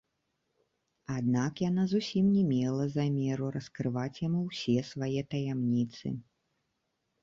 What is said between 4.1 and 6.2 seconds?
яму ўсе свае таямніцы.